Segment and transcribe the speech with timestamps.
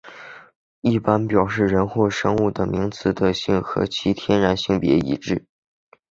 [0.81, 5.45] 一般表示人或生物的名词的性和其天然性别一致。